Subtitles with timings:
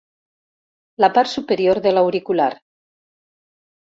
[1.03, 2.49] La part superior de l'auricular.